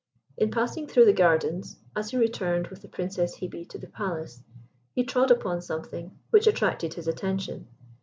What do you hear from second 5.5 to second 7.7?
something which attracted his attention.